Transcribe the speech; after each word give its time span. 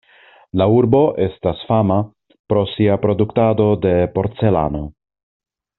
La 0.61 0.65
urbo 0.75 1.01
estas 1.25 1.61
fama 1.67 1.97
pro 2.53 2.65
sia 2.73 2.97
produktado 3.05 3.69
de 3.87 3.93
porcelano. 4.19 4.87